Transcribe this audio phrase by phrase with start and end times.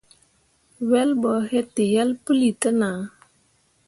[0.89, 2.99] Wel ɓo yetǝyel puli te nah.